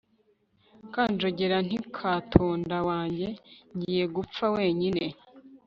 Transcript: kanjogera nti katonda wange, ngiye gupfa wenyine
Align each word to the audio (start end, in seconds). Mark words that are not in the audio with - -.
kanjogera 0.93 1.57
nti 1.65 1.77
katonda 1.97 2.77
wange, 2.87 3.29
ngiye 3.75 4.05
gupfa 4.15 4.45
wenyine 4.55 5.05